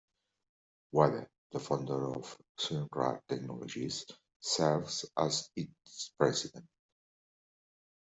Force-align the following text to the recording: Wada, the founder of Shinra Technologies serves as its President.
Wada, 0.93 1.27
the 1.51 1.59
founder 1.59 2.07
of 2.15 2.35
Shinra 2.59 3.19
Technologies 3.27 4.03
serves 4.41 5.05
as 5.15 5.47
its 5.55 6.11
President. 6.17 6.65